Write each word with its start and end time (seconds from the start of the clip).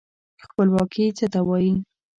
خپلواکي 0.45 1.05
څه 1.17 1.25
ته 1.33 1.39
وايي؟ 1.47 1.73